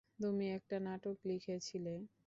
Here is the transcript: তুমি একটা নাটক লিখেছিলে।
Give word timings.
তুমি 0.19 0.45
একটা 0.57 0.75
নাটক 0.85 1.17
লিখেছিলে। 1.29 1.93